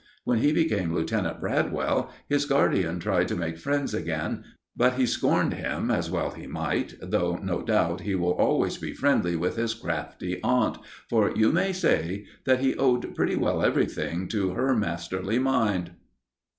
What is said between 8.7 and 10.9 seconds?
be friendly with his crafty aunt,